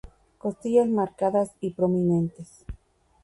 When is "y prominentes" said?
1.59-2.65